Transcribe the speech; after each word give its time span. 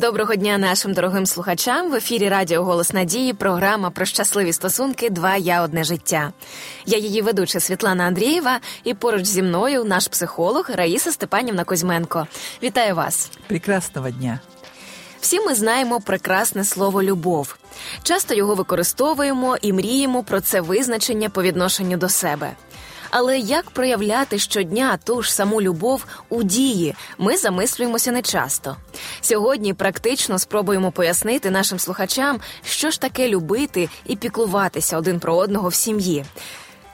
Доброго 0.00 0.34
дня 0.36 0.58
нашим 0.58 0.94
дорогим 0.94 1.26
слухачам. 1.26 1.90
В 1.90 1.94
ефірі 1.94 2.28
Радіо 2.28 2.64
Голос 2.64 2.92
Надії. 2.92 3.32
Програма 3.32 3.90
про 3.90 4.04
щасливі 4.04 4.52
стосунки. 4.52 5.10
Два 5.10 5.36
я 5.36 5.62
одне 5.62 5.84
життя. 5.84 6.32
Я 6.86 6.98
її 6.98 7.22
ведуча 7.22 7.60
Світлана 7.60 8.04
Андрієва, 8.04 8.60
і 8.84 8.94
поруч 8.94 9.24
зі 9.24 9.42
мною 9.42 9.84
наш 9.84 10.08
психолог 10.08 10.70
Раїса 10.74 11.12
Степанівна 11.12 11.64
Козьменко. 11.64 12.26
Вітаю 12.62 12.94
вас! 12.94 13.30
Прекрасного 13.46 14.10
дня! 14.10 14.40
Всі 15.20 15.40
ми 15.40 15.54
знаємо 15.54 16.00
прекрасне 16.00 16.64
слово 16.64 17.02
любов. 17.02 17.56
Часто 18.02 18.34
його 18.34 18.54
використовуємо 18.54 19.56
і 19.62 19.72
мріємо 19.72 20.22
про 20.22 20.40
це 20.40 20.60
визначення 20.60 21.28
по 21.28 21.42
відношенню 21.42 21.96
до 21.96 22.08
себе. 22.08 22.50
Але 23.10 23.38
як 23.38 23.70
проявляти 23.70 24.38
щодня 24.38 24.98
ту 25.04 25.22
ж 25.22 25.34
саму 25.34 25.62
любов 25.62 26.04
у 26.28 26.42
дії, 26.42 26.94
ми 27.18 27.36
замислюємося 27.36 28.12
нечасто. 28.12 28.76
Сьогодні 29.20 29.74
практично 29.74 30.38
спробуємо 30.38 30.92
пояснити 30.92 31.50
нашим 31.50 31.78
слухачам, 31.78 32.40
що 32.64 32.90
ж 32.90 33.00
таке 33.00 33.28
любити 33.28 33.88
і 34.06 34.16
піклуватися 34.16 34.98
один 34.98 35.20
про 35.20 35.36
одного 35.36 35.68
в 35.68 35.74
сім'ї. 35.74 36.24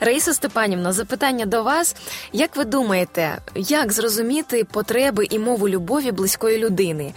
Раїса 0.01 0.35
Степанівна, 0.35 0.93
запитання 0.93 1.47
до 1.47 1.63
вас. 1.63 1.97
Як 2.33 2.57
ви 2.57 2.65
думаєте, 2.65 3.39
як 3.55 3.93
зрозуміти 3.93 4.65
потреби 4.65 5.27
і 5.31 5.39
мову 5.39 5.69
любові 5.69 6.13
близької 6.13 6.59
людини? 6.59 7.15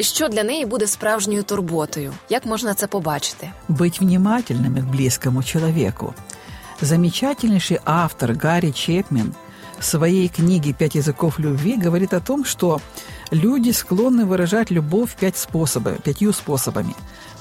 Що 0.00 0.28
для 0.28 0.42
неї 0.42 0.66
буде 0.66 0.86
справжньою 0.86 1.42
турботою? 1.42 2.12
Як 2.28 2.46
можна 2.46 2.74
це 2.74 2.86
побачити? 2.86 3.50
Быть 3.68 4.00
внимательными 4.02 4.80
к 4.80 4.86
близкому 4.86 5.42
человеку. 5.42 6.14
Замечательнейший 6.80 7.80
автор 7.84 8.34
Гарри 8.34 8.70
Чепмен 8.70 9.34
в 9.78 9.84
своей 9.84 10.28
книге 10.28 10.72
«Пять 10.72 10.94
языков 10.94 11.38
любви» 11.38 11.76
говорит 11.76 12.14
о 12.14 12.20
том, 12.20 12.44
что 12.44 12.80
люди 13.30 13.70
склонны 13.70 14.26
выражать 14.26 14.70
любовь 14.70 15.16
пять 15.16 15.36
способов, 15.36 16.02
пятью 16.02 16.32
способами. 16.32 16.94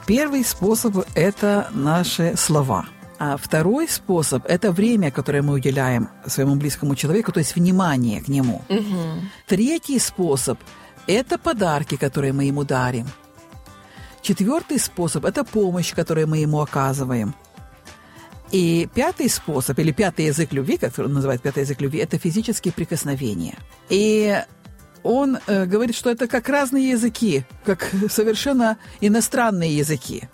Первый 0.05 0.43
способ– 0.43 0.97
это 1.15 1.69
наши 1.73 2.35
слова– 2.37 2.85
а 3.19 3.37
второй 3.37 3.87
способ– 3.87 4.45
это 4.47 4.71
время, 4.71 5.11
которое 5.11 5.41
мы 5.41 5.53
уделяем 5.53 6.09
своему 6.27 6.55
близкому 6.55 6.95
человеку, 6.95 7.31
то 7.31 7.39
есть 7.39 7.55
внимание 7.55 8.21
к 8.21 8.27
нему. 8.27 8.61
Угу. 8.69 9.21
Третий 9.47 9.99
способ– 9.99 10.59
это 11.07 11.37
подарки, 11.37 11.97
которые 11.97 12.33
мы 12.33 12.45
ему 12.45 12.63
дарим. 12.63 13.07
Четвертый 14.21 14.77
способ– 14.77 15.25
это 15.25 15.43
помощь, 15.43 15.95
которую 15.95 16.27
мы 16.27 16.37
ему 16.37 16.61
оказываем. 16.61 17.33
И 18.51 18.87
пятый 18.93 19.29
способ, 19.29 19.77
или 19.79 19.91
пятый 19.91 20.25
язык 20.25 20.53
любви, 20.53 20.77
который 20.77 21.07
называют 21.11 21.41
пятый 21.41 21.59
язык 21.59 21.81
любви, 21.81 21.99
это 21.99 22.17
физические 22.17 22.73
прикосновения. 22.73 23.57
И 23.89 24.41
он 25.03 25.37
э, 25.47 25.65
говорит, 25.65 25.95
что 25.95 26.09
это 26.09 26.27
как 26.27 26.47
разные 26.49 26.89
языки, 26.89 27.43
как 27.65 27.89
совершенно 28.09 28.77
иностранные 29.01 29.75
языки. 29.75 30.29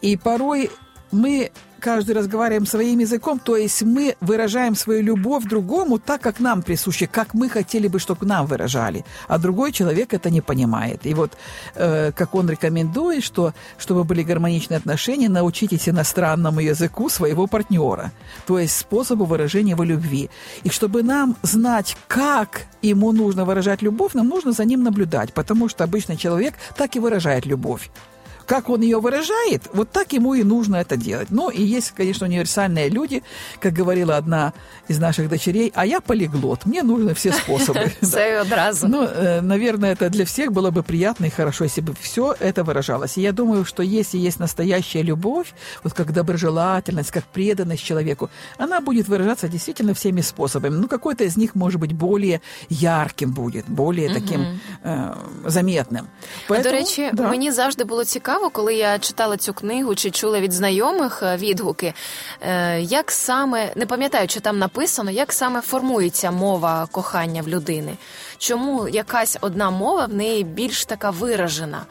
И 0.00 0.16
порой 0.16 0.70
мы 1.10 1.52
каждый 1.80 2.14
разговариваем 2.14 2.66
своим 2.66 2.98
языком, 3.00 3.38
то 3.38 3.56
есть 3.56 3.82
мы 3.82 4.16
выражаем 4.20 4.74
свою 4.74 5.02
любовь 5.02 5.44
другому 5.44 5.98
так, 5.98 6.20
как 6.20 6.40
нам 6.40 6.62
присуще, 6.62 7.06
как 7.06 7.34
мы 7.34 7.48
хотели 7.48 7.88
бы, 7.88 7.98
чтобы 7.98 8.26
нам 8.26 8.46
выражали, 8.46 9.04
а 9.28 9.38
другой 9.38 9.72
человек 9.72 10.14
это 10.14 10.30
не 10.30 10.40
понимает. 10.40 11.06
И 11.06 11.14
вот, 11.14 11.32
э, 11.74 12.12
как 12.12 12.34
он 12.34 12.50
рекомендует, 12.50 13.24
что 13.24 13.52
чтобы 13.78 14.04
были 14.04 14.22
гармоничные 14.22 14.78
отношения, 14.78 15.28
научитесь 15.28 15.88
иностранному 15.88 16.60
языку 16.60 17.08
своего 17.08 17.46
партнера, 17.46 18.12
то 18.46 18.58
есть 18.58 18.76
способу 18.76 19.24
выражения 19.24 19.72
его 19.72 19.84
любви. 19.84 20.30
И 20.64 20.70
чтобы 20.70 21.02
нам 21.02 21.36
знать, 21.42 21.96
как 22.08 22.66
ему 22.82 23.12
нужно 23.12 23.44
выражать 23.44 23.82
любовь, 23.82 24.14
нам 24.14 24.28
нужно 24.28 24.52
за 24.52 24.64
ним 24.64 24.82
наблюдать, 24.82 25.32
потому 25.32 25.68
что 25.68 25.84
обычный 25.84 26.16
человек 26.16 26.54
так 26.76 26.96
и 26.96 27.00
выражает 27.00 27.46
любовь 27.46 27.90
как 28.47 28.69
он 28.69 28.81
ее 28.81 28.99
выражает, 28.99 29.61
вот 29.73 29.89
так 29.89 30.13
ему 30.13 30.33
и 30.33 30.43
нужно 30.43 30.77
это 30.77 30.97
делать. 30.97 31.27
Ну, 31.31 31.49
и 31.49 31.63
есть, 31.63 31.91
конечно, 31.91 32.27
универсальные 32.27 32.89
люди, 32.89 33.23
как 33.59 33.73
говорила 33.73 34.17
одна 34.17 34.53
из 34.87 34.99
наших 34.99 35.29
дочерей, 35.29 35.71
а 35.75 35.85
я 35.85 36.01
полиглот, 36.01 36.65
мне 36.65 36.83
нужны 36.83 37.13
все 37.13 37.31
способы. 37.31 37.91
Все 38.01 38.41
одразу. 38.41 38.87
Ну, 38.87 39.03
э, 39.03 39.41
наверное, 39.41 39.93
это 39.93 40.09
для 40.09 40.25
всех 40.25 40.51
было 40.51 40.71
бы 40.71 40.83
приятно 40.83 41.25
и 41.25 41.29
хорошо, 41.29 41.63
если 41.63 41.81
бы 41.81 41.93
все 41.99 42.35
это 42.39 42.63
выражалось. 42.63 43.17
И 43.17 43.21
я 43.21 43.31
думаю, 43.31 43.65
что 43.65 43.83
если 43.83 44.17
есть 44.17 44.39
настоящая 44.39 45.03
любовь, 45.03 45.53
вот 45.83 45.93
как 45.93 46.11
доброжелательность, 46.11 47.11
как 47.11 47.23
преданность 47.23 47.83
человеку, 47.83 48.29
она 48.57 48.81
будет 48.81 49.07
выражаться 49.07 49.47
действительно 49.47 49.93
всеми 49.93 50.21
способами. 50.21 50.75
Ну, 50.75 50.87
какой-то 50.87 51.23
из 51.23 51.37
них, 51.37 51.55
может 51.55 51.79
быть, 51.79 51.93
более 51.93 52.41
ярким 52.69 53.31
будет, 53.31 53.65
более 53.67 54.13
таким 54.13 54.59
э, 54.83 55.13
заметным. 55.45 56.07
Поэтому, 56.49 56.63
До 56.63 56.71
речі, 56.71 57.09
да. 57.13 57.29
мені 57.29 57.51
завжди 57.51 57.83
було 57.83 58.05
цікаво, 58.05 58.36
цікаво, 58.38 58.50
коли 58.50 58.74
я 58.74 58.98
читала 58.98 59.36
цю 59.36 59.54
книгу 59.54 59.94
чи 59.94 60.10
чула 60.10 60.40
від 60.40 60.52
знайомих 60.52 61.22
е, 61.22 61.36
відгуки, 61.36 61.94
е, 62.40 62.80
як 62.80 63.10
саме 63.10 63.72
не 63.76 63.86
пам'ятаю, 63.86 64.28
чи 64.28 64.40
там 64.40 64.58
написано, 64.58 65.10
як 65.10 65.32
саме 65.32 65.60
формується 65.60 66.30
мова 66.30 66.88
кохання 66.92 67.42
в 67.42 67.48
людини. 67.48 67.96
Чому 68.38 68.88
якась 68.88 69.38
одна 69.40 69.70
мова 69.70 70.06
в 70.06 70.14
неї 70.14 70.44
більш 70.44 70.84
така 70.84 71.10
виражена? 71.10 71.86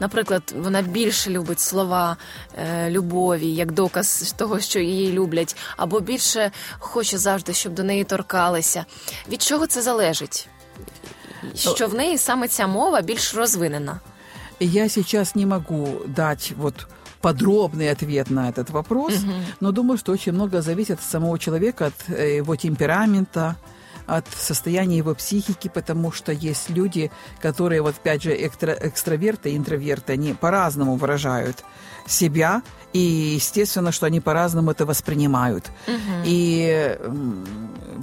Наприклад, 0.00 0.42
вона 0.56 0.82
більше 0.82 1.30
любить 1.30 1.60
слова 1.60 2.16
е, 2.58 2.90
любові, 2.90 3.46
як 3.46 3.72
доказ 3.72 4.34
того, 4.36 4.60
що 4.60 4.78
її 4.78 5.12
люблять, 5.12 5.56
або 5.76 6.00
більше 6.00 6.50
хоче 6.78 7.18
завжди, 7.18 7.54
щоб 7.54 7.74
до 7.74 7.82
неї 7.82 8.04
торкалися. 8.04 8.84
Від 9.28 9.42
чого 9.42 9.66
це 9.66 9.82
залежить? 9.82 10.48
Що 11.54 11.86
в 11.86 11.94
неї 11.94 12.18
саме 12.18 12.48
ця 12.48 12.66
мова 12.66 13.00
більш 13.00 13.34
розвинена? 13.34 14.00
Я 14.59 14.89
сейчас 14.89 15.35
не 15.35 15.45
могу 15.45 16.01
дать 16.05 16.53
вот 16.55 16.87
подробный 17.21 17.91
ответ 17.91 18.29
на 18.29 18.49
этот 18.49 18.69
вопрос, 18.69 19.13
угу. 19.13 19.31
но 19.59 19.71
думаю, 19.71 19.97
что 19.97 20.11
очень 20.11 20.31
много 20.31 20.61
зависит 20.61 20.99
от 20.99 21.05
самого 21.05 21.37
человека, 21.37 21.87
от 21.87 22.09
э, 22.09 22.37
его 22.37 22.55
темперамента, 22.55 23.57
от 24.06 24.26
состояния 24.28 24.98
его 24.98 25.14
психики, 25.14 25.68
потому 25.68 26.12
что 26.12 26.32
есть 26.32 26.70
люди, 26.70 27.10
которые, 27.40 27.82
вот 27.82 27.96
опять 27.96 28.22
же, 28.22 28.34
экстра, 28.46 28.76
экстраверты 28.80 29.50
и 29.50 29.56
интроверты, 29.56 30.12
они 30.12 30.32
по-разному 30.34 30.96
выражают 30.96 31.64
себя, 32.06 32.62
и 32.92 32.98
естественно, 32.98 33.92
что 33.92 34.06
они 34.06 34.20
по-разному 34.20 34.70
это 34.70 34.86
воспринимают. 34.86 35.66
Угу. 35.86 36.22
И 36.24 36.96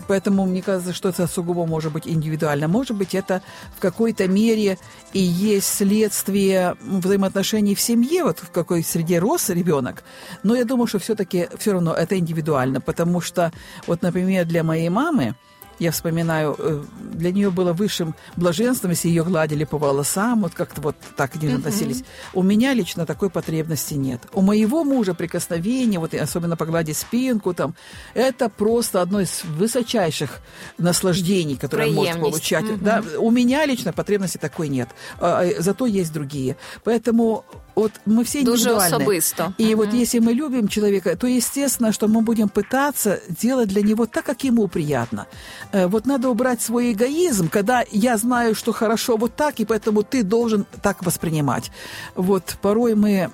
поэтому 0.07 0.45
мне 0.45 0.61
кажется, 0.61 0.93
что 0.93 1.09
это 1.09 1.25
сугубо 1.25 1.65
может 1.65 1.91
быть 1.91 2.07
индивидуально. 2.07 2.67
Может 2.67 2.97
быть, 2.97 3.15
это 3.15 3.41
в 3.75 3.79
какой-то 3.79 4.27
мере 4.27 4.77
и 5.13 5.19
есть 5.19 5.73
следствие 5.73 6.75
взаимоотношений 6.81 7.75
в 7.75 7.81
семье, 7.81 8.23
вот 8.23 8.39
в 8.39 8.51
какой 8.51 8.83
среде 8.83 9.19
рос 9.19 9.49
ребенок. 9.49 10.03
Но 10.43 10.55
я 10.55 10.65
думаю, 10.65 10.87
что 10.87 10.99
все-таки 10.99 11.47
все 11.57 11.71
равно 11.71 11.93
это 11.93 12.19
индивидуально, 12.19 12.81
потому 12.81 13.21
что, 13.21 13.51
вот, 13.87 14.01
например, 14.01 14.45
для 14.45 14.63
моей 14.63 14.89
мамы, 14.89 15.35
я 15.79 15.91
вспоминаю, 15.91 16.55
э, 16.57 16.83
для 17.13 17.31
нее 17.31 17.49
было 17.49 17.73
высшим 17.73 18.15
блаженством, 18.35 18.91
если 18.91 19.09
ее 19.09 19.23
гладили 19.23 19.63
по 19.63 19.77
волосам, 19.77 20.41
вот 20.41 20.53
как-то 20.53 20.81
вот 20.81 20.95
так 21.15 21.31
к 21.31 21.35
ней 21.35 21.55
относились. 21.55 22.01
Uh-huh. 22.01 22.05
У 22.33 22.43
меня 22.43 22.73
лично 22.73 23.05
такой 23.05 23.29
потребности 23.29 23.95
нет. 23.95 24.21
У 24.33 24.41
моего 24.41 24.83
мужа 24.83 25.13
прикосновение, 25.13 25.99
вот 25.99 26.13
особенно 26.13 26.55
погладить 26.55 26.97
спинку, 26.97 27.53
там, 27.53 27.75
это 28.13 28.49
просто 28.49 29.01
одно 29.01 29.21
из 29.21 29.43
высочайших 29.43 30.39
наслаждений, 30.77 31.55
которые 31.55 31.89
он 31.89 31.95
может 31.95 32.19
получать. 32.19 32.65
Uh-huh. 32.65 32.77
Да, 32.81 33.03
у 33.17 33.31
меня 33.31 33.65
лично 33.65 33.93
потребности 33.93 34.37
такой 34.37 34.69
нет. 34.69 34.89
А, 35.19 35.41
а, 35.41 35.61
зато 35.61 35.85
есть 35.85 36.13
другие. 36.13 36.55
Поэтому 36.83 37.45
вот 37.75 37.91
мы 38.05 38.23
все 38.23 38.41
индивидуальны. 38.41 38.79
Дуже 38.81 38.95
особисто. 38.95 39.53
И 39.57 39.71
uh-huh. 39.71 39.75
вот 39.75 39.93
если 39.93 40.19
мы 40.19 40.33
любим 40.33 40.67
человека, 40.67 41.15
то 41.15 41.27
естественно, 41.27 41.91
что 41.91 42.07
мы 42.07 42.21
будем 42.21 42.49
пытаться 42.49 43.19
делать 43.29 43.69
для 43.69 43.81
него 43.81 44.05
так, 44.05 44.25
как 44.25 44.43
ему 44.43 44.67
приятно. 44.67 45.27
Э, 45.71 45.87
вот 45.87 46.05
надо 46.05 46.29
убрать 46.29 46.61
свой 46.61 46.91
эгоизм, 46.91 47.49
когда 47.49 47.83
я 47.91 48.17
знаю, 48.17 48.55
что 48.55 48.71
хорошо 48.73 49.17
вот 49.17 49.35
так, 49.35 49.59
и 49.59 49.65
поэтому 49.65 50.03
ты 50.03 50.23
должен 50.23 50.65
так 50.81 51.03
воспринимать. 51.05 51.71
Вот 52.15 52.57
порой 52.61 52.95
мы 52.95 53.31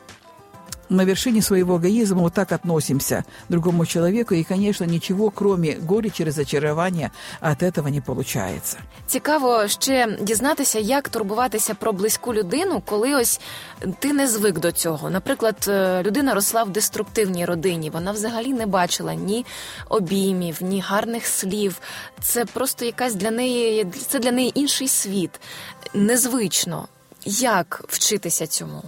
на 0.89 1.05
вершине 1.05 1.41
своего 1.41 1.77
эгоизма 1.77 2.21
вот 2.21 2.33
так 2.33 2.51
относимся 2.51 3.25
другому 3.49 3.85
человеку, 3.85 4.33
и, 4.33 4.43
конечно, 4.43 4.85
ничего, 4.85 5.29
кроме 5.29 5.75
горечи, 5.75 6.23
разочарования, 6.23 7.11
от 7.41 7.63
этого 7.63 7.87
не 7.87 8.01
получается. 8.01 8.77
Цікаво 9.07 9.67
ще 9.67 10.17
дізнатися, 10.21 10.79
як 10.79 11.09
турбуватися 11.09 11.73
про 11.73 11.93
близьку 11.93 12.33
людину, 12.33 12.81
коли 12.85 13.15
ось 13.15 13.39
ти 13.99 14.13
не 14.13 14.27
звик 14.27 14.59
до 14.59 14.71
цього. 14.71 15.09
Наприклад, 15.09 15.65
е, 15.67 16.03
людина 16.03 16.33
росла 16.33 16.63
в 16.63 16.69
деструктивній 16.69 17.45
родині, 17.45 17.89
вона 17.89 18.11
взагалі 18.11 18.53
не 18.53 18.65
бачила 18.65 19.13
ні 19.13 19.45
обіймів, 19.89 20.57
ні 20.61 20.81
гарних 20.81 21.27
слів. 21.27 21.81
Це 22.21 22.45
просто 22.45 22.85
якась 22.85 23.15
для 23.15 23.31
неї, 23.31 23.87
це 24.07 24.19
для 24.19 24.31
неї 24.31 24.59
інший 24.59 24.87
світ. 24.87 25.39
Незвично. 25.93 26.87
Як 27.25 27.83
вчитися 27.87 28.47
цьому? 28.47 28.83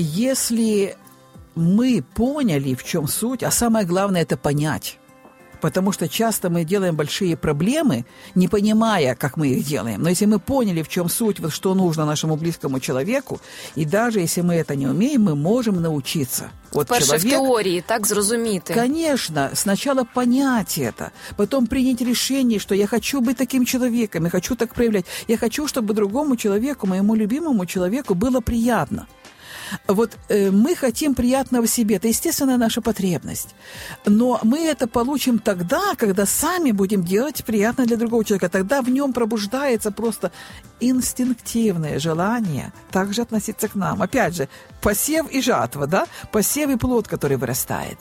Если 0.00 0.96
мы 1.54 2.04
поняли, 2.14 2.74
в 2.74 2.84
чем 2.84 3.08
суть, 3.08 3.42
а 3.42 3.50
самое 3.50 3.86
главное 3.86 4.22
это 4.22 4.36
понять, 4.36 4.98
Потому 5.64 5.92
что 5.92 6.08
часто 6.08 6.50
мы 6.50 6.64
делаем 6.64 6.94
большие 6.94 7.36
проблемы, 7.36 8.04
не 8.34 8.48
понимая, 8.48 9.14
как 9.14 9.38
мы 9.38 9.48
их 9.48 9.64
делаем. 9.64 10.02
Но 10.02 10.10
если 10.10 10.26
мы 10.26 10.38
поняли, 10.38 10.82
в 10.82 10.88
чем 10.88 11.08
суть, 11.08 11.40
вот 11.40 11.52
что 11.52 11.74
нужно 11.74 12.04
нашему 12.04 12.36
близкому 12.36 12.80
человеку, 12.80 13.40
и 13.74 13.86
даже 13.86 14.20
если 14.20 14.42
мы 14.42 14.56
это 14.56 14.76
не 14.76 14.86
умеем, 14.86 15.22
мы 15.22 15.34
можем 15.34 15.80
научиться. 15.80 16.50
Вот 16.72 16.88
Перше 16.88 17.06
человек, 17.06 17.24
в 17.24 17.30
теории, 17.30 17.80
так 17.86 18.06
зрозуміти. 18.06 18.74
Конечно, 18.74 19.50
сначала 19.54 20.04
понять 20.14 20.76
это, 20.76 21.12
потом 21.36 21.66
принять 21.66 22.02
решение, 22.02 22.58
что 22.58 22.74
я 22.74 22.86
хочу 22.86 23.22
быть 23.22 23.38
таким 23.38 23.64
человеком, 23.64 24.24
я 24.24 24.30
хочу 24.30 24.56
так 24.56 24.74
проявлять. 24.74 25.06
Я 25.28 25.38
хочу, 25.38 25.66
чтобы 25.66 25.94
другому 25.94 26.36
человеку, 26.36 26.86
моему 26.86 27.14
любимому 27.14 27.64
человеку 27.64 28.14
было 28.14 28.40
приятно. 28.40 29.06
Вот 29.86 30.12
э, 30.28 30.50
мы 30.50 30.74
хотим 30.74 31.14
приятного 31.14 31.66
себе, 31.66 31.96
это 31.96 32.08
естественная 32.08 32.56
наша 32.56 32.80
потребность. 32.80 33.54
Но 34.06 34.40
мы 34.42 34.66
это 34.66 34.86
получим 34.86 35.38
тогда, 35.38 35.94
когда 35.96 36.26
сами 36.26 36.72
будем 36.72 37.02
делать 37.02 37.44
приятно 37.44 37.86
для 37.86 37.96
другого 37.96 38.24
человека. 38.24 38.48
Тогда 38.48 38.82
в 38.82 38.90
нем 38.90 39.12
пробуждается 39.12 39.90
просто 39.90 40.30
инстинктивное 40.80 41.98
желание 41.98 42.72
также 42.90 43.22
относиться 43.22 43.68
к 43.68 43.74
нам. 43.74 44.02
Опять 44.02 44.36
же, 44.36 44.48
посев 44.82 45.30
и 45.30 45.40
жатва, 45.40 45.86
да? 45.86 46.06
Посев 46.32 46.70
и 46.70 46.76
плод, 46.76 47.08
который 47.08 47.36
вырастает. 47.36 47.98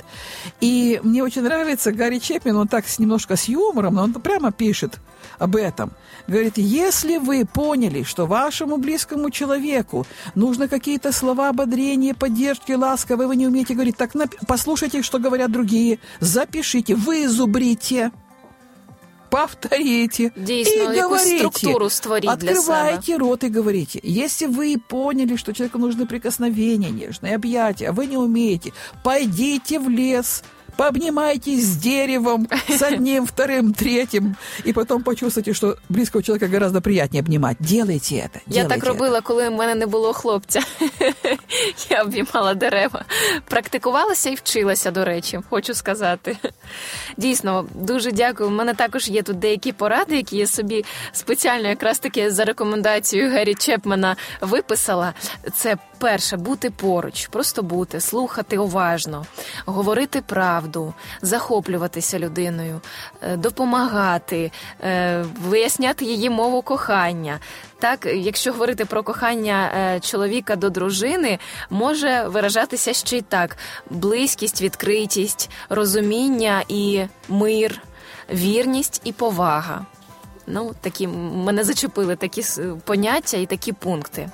И 0.62 1.00
мне 1.04 1.24
очень 1.24 1.44
нравится 1.44 1.92
Гарри 1.92 2.20
Чепмин, 2.20 2.56
он 2.58 2.68
так 2.68 2.86
немножко 3.00 3.36
с 3.36 3.48
юмором, 3.48 3.96
но 3.96 4.04
он 4.04 4.14
прямо 4.14 4.52
пишет 4.52 5.00
об 5.40 5.56
этом. 5.56 5.92
Говорит, 6.28 6.58
если 6.58 7.18
вы 7.18 7.46
поняли, 7.46 8.04
что 8.04 8.26
вашему 8.26 8.78
близкому 8.78 9.30
человеку 9.30 10.06
нужно 10.36 10.68
какие-то 10.68 11.12
слова 11.12 11.53
ободрения, 11.54 12.14
поддержки, 12.14 12.72
ласковые, 12.74 13.28
вы 13.28 13.36
не 13.36 13.48
умеете 13.48 13.74
говорить, 13.74 13.98
так 13.98 14.12
послушайте, 14.48 15.02
что 15.02 15.20
говорят 15.20 15.52
другие, 15.52 16.00
запишите, 16.20 16.96
вызубрите 16.96 18.12
повторите 19.34 20.32
Дійсно, 20.38 20.94
и 20.94 21.02
говорите. 21.02 21.38
структуру 21.38 21.90
створіть 21.90 22.30
Открывайте 22.30 23.06
для 23.06 23.18
рот 23.18 23.44
и 23.44 23.50
говорите. 23.50 24.00
Если 24.04 24.46
вы 24.46 24.78
поняли, 24.90 25.38
что 25.38 25.54
человеку 25.54 25.80
нужны 25.80 26.06
прикосновения 26.06 26.92
нежные, 26.92 27.36
объятия, 27.36 27.90
а 27.90 27.92
вы 27.92 28.06
не 28.06 28.18
умеете, 28.18 28.74
пойдите 29.04 29.80
в 29.80 29.90
лес, 29.90 30.44
пообнимайтесь 30.78 31.64
с 31.64 31.78
деревом, 31.78 32.48
с 32.68 32.82
одним, 32.92 33.26
вторым, 33.26 33.74
третьим, 33.74 34.36
и 34.64 34.74
потом 34.74 35.04
почувствуйте, 35.04 35.54
что 35.54 35.78
близкого 35.90 36.24
человека 36.24 36.48
гораздо 36.48 36.82
приятнее 36.82 37.22
обнимать. 37.22 37.58
Делайте 37.60 38.16
это. 38.16 38.40
Я 38.48 38.66
так 38.66 38.84
робила, 38.84 39.22
коли 39.22 39.50
в 39.50 39.52
мене 39.52 39.76
не 39.76 39.86
було 39.86 40.14
хлопця. 40.14 40.62
Я 41.90 42.02
обіймала 42.04 42.54
дерева. 42.54 43.06
Практикувалася 43.46 44.30
і 44.30 44.36
вчилася, 44.36 44.92
до 44.92 45.06
речі, 45.06 45.40
хочу 45.50 45.74
сказати. 45.74 46.38
Дійсно, 47.18 47.66
дуже 47.74 48.12
дякую. 48.12 48.50
У 48.50 48.54
мене 48.54 48.74
також 48.74 49.10
є 49.10 49.22
тут 49.22 49.40
деякі 49.40 49.72
поради, 49.72 50.16
які 50.16 50.38
я 50.38 50.48
собі 50.48 50.86
спеціально 51.12 51.68
якраз 51.70 52.00
таки 52.00 52.32
за 52.32 52.46
рекомендацією 52.46 53.30
Гері 53.30 53.56
Чепмена 53.56 54.16
виписала. 54.42 55.14
Це 55.54 55.78
перше 55.98 56.38
бути 56.38 56.70
поруч, 56.70 57.28
просто 57.28 57.64
бути, 57.64 58.00
слухати 58.02 58.58
уважно, 58.58 59.26
говорити 59.66 60.22
правду, 60.22 60.63
захоплюватися 61.22 62.20
людиною, 62.20 62.82
е, 63.22 63.38
допомагати, 63.38 64.52
е, 64.84 65.26
виясняти 65.42 66.06
її 66.06 66.30
мову 66.30 66.62
кохання. 66.62 67.40
Так, 67.80 68.06
якщо 68.06 68.52
говорити 68.52 68.86
про 68.86 69.04
кохання 69.04 69.72
е, 69.76 70.00
чоловіка 70.00 70.56
до 70.56 70.70
дружини, 70.70 71.40
може 71.70 72.28
виражатися 72.28 72.94
ще 72.94 73.18
й 73.18 73.22
так: 73.22 73.58
близькість, 73.90 74.62
відкритість, 74.62 75.50
розуміння 75.70 76.64
і 76.68 77.06
мир, 77.30 77.82
вірність 78.34 79.02
і 79.04 79.12
повага. 79.12 79.86
Ну, 80.48 80.72
такі 80.82 81.08
мене 81.08 81.64
зачепили 81.64 82.16
такі 82.16 82.44
поняття 82.86 83.38
і 83.38 83.46
такі 83.46 83.74
пункти. 83.74 84.30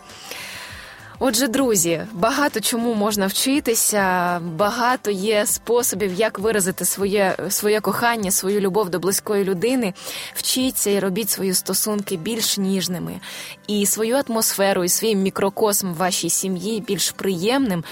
Отже, 1.21 1.47
друзі, 1.47 2.01
багато 2.13 2.59
чому 2.59 2.93
можна 2.93 3.27
вчитися, 3.27 4.39
багато 4.39 5.11
є 5.11 5.45
способів, 5.45 6.13
як 6.13 6.39
виразити 6.39 6.85
своє 6.85 7.35
своє 7.49 7.79
кохання, 7.79 8.31
свою 8.31 8.59
любов 8.59 8.89
до 8.89 8.99
близької 8.99 9.43
людини. 9.43 9.93
Вчіться 10.33 10.89
і 10.89 10.99
робіть 10.99 11.29
свої 11.29 11.53
стосунки 11.53 12.17
більш 12.17 12.57
ніжними, 12.57 13.19
і 13.67 13.85
свою 13.85 14.21
атмосферу, 14.27 14.83
і 14.83 14.89
свій 14.89 15.15
мікрокосм 15.15 15.91
в 15.91 15.95
вашій 15.95 16.29
сім'ї 16.29 16.81
більш 16.81 17.11
приємним 17.11 17.83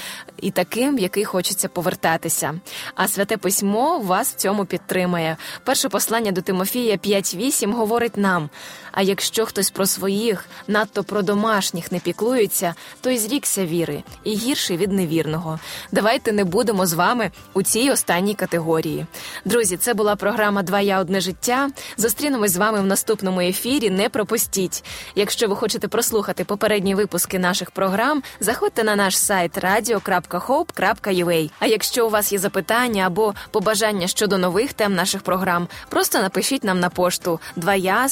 і 0.42 0.52
таким, 0.52 0.98
який 1.00 1.26
хочеться 1.26 1.68
повертатися. 1.68 2.60
А 2.96 3.08
святе 3.08 3.38
письмо 3.38 4.00
вас 4.00 4.30
в 4.30 4.36
цьому 4.36 4.66
підтримає. 4.66 5.38
Перше 5.64 5.90
послання 5.90 6.32
до 6.32 6.42
Тимофія 6.42 6.96
5.8 6.96 7.74
говорить 7.74 8.18
нам: 8.18 8.50
а 8.92 9.02
якщо 9.02 9.46
хтось 9.46 9.70
про 9.70 9.86
своїх, 9.86 10.46
надто 10.68 11.04
про 11.04 11.22
домашніх 11.22 11.92
не 11.92 12.00
піклується, 12.00 12.76
то 13.02 13.17
й 13.18 13.20
зрікся 13.20 13.66
віри 13.66 14.04
і 14.24 14.36
гірший 14.36 14.78
від 14.78 14.92
невірного. 14.92 15.60
Давайте 15.92 16.32
не 16.32 16.44
будемо 16.44 16.86
з 16.86 16.94
вами 16.94 17.32
у 17.54 17.64
цій 17.64 17.90
останній 17.92 18.34
категорії. 18.34 19.06
Друзі, 19.46 19.78
це 19.78 19.94
була 19.94 20.16
програма 20.16 20.64
Два 20.64 20.82
я 20.82 21.00
одне 21.00 21.22
життя. 21.22 21.70
Зустрінемось 21.98 22.52
з 22.52 22.58
вами 22.58 22.82
в 22.82 22.86
наступному 22.86 23.42
ефірі. 23.42 23.90
Не 23.90 24.10
пропустіть. 24.10 24.84
Якщо 25.16 25.48
ви 25.48 25.56
хочете 25.56 25.88
прослухати 25.88 26.44
попередні 26.44 26.96
випуски 26.96 27.40
наших 27.40 27.72
програм, 27.72 28.24
заходьте 28.40 28.84
на 28.84 28.96
наш 28.96 29.20
сайт 29.20 29.58
radio.hope.ua. 29.58 31.52
А 31.60 31.66
якщо 31.66 32.08
у 32.08 32.10
вас 32.10 32.34
є 32.34 32.40
запитання 32.40 33.08
або 33.08 33.34
побажання 33.52 34.08
щодо 34.08 34.38
нових 34.38 34.74
тем 34.74 34.96
наших 34.96 35.22
програм, 35.22 35.68
просто 35.90 36.22
напишіть 36.22 36.64
нам 36.64 36.80
на 36.80 36.90
пошту 36.90 37.40
2я 37.58 38.08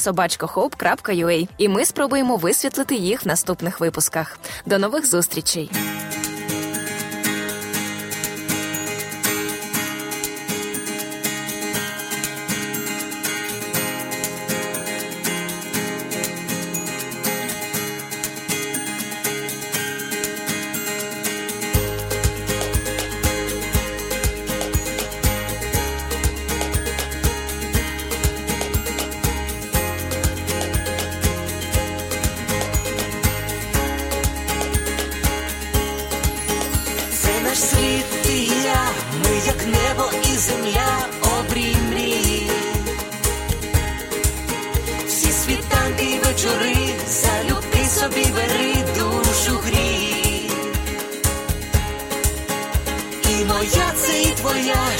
і 1.57 1.69
ми 1.69 1.86
спробуємо 1.86 2.36
висвітлити 2.36 2.96
їх 2.96 3.25
в 3.25 3.28
наступних 3.28 3.80
випусках. 3.80 4.40
До 4.66 4.80
нових 4.80 4.94
нових 4.95 5.09
зустрічей. 5.09 5.69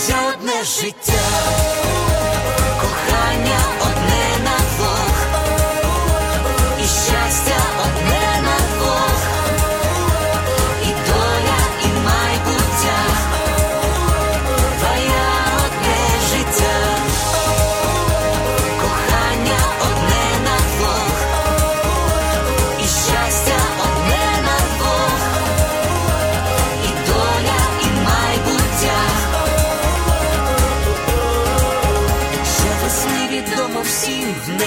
твоє 0.00 0.32
одне 0.34 0.64
життя, 0.64 1.12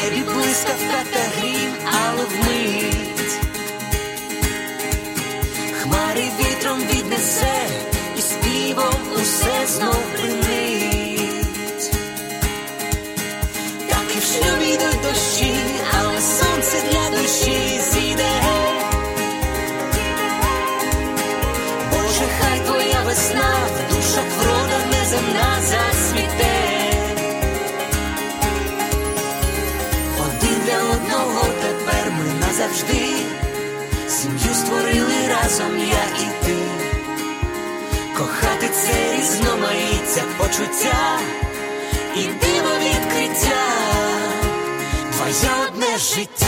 небі 0.04 0.24
блискавка 0.24 1.04
та 1.14 1.20
грім, 1.38 1.72
але 1.86 2.26
вмить. 2.26 3.40
Хмари 5.82 6.24
вітром 6.40 6.80
віднесе, 6.80 7.68
і 8.18 8.22
співом 8.22 8.96
усе 9.16 9.68
знов 9.68 10.04
примить. 10.14 11.92
Так 13.90 14.16
і 14.16 14.20
в 14.20 14.24
шлюбі 14.24 14.74
йдуть 14.74 15.02
дощі, 15.04 15.56
але 16.00 16.22
сонце 16.22 16.78
для 16.92 17.18
душі 17.18 17.82
зійде. 17.92 18.44
Боже, 21.92 22.26
хай 22.40 22.60
твоя 22.60 23.02
весна 23.06 23.53
ми 32.74 32.80
назавжди. 32.80 33.16
Сім'ю 34.10 34.54
створили 34.56 35.28
разом 35.28 35.78
я 35.78 36.24
і 36.24 36.46
ти. 36.46 36.56
Кохати 38.18 38.70
це 38.74 39.18
різноманіття 39.18 40.22
почуття 40.38 41.20
і 42.16 42.22
диво 42.24 42.76
відкриття. 42.80 43.64
Твоє 45.12 45.68
одне 45.68 45.98
життя. 45.98 46.43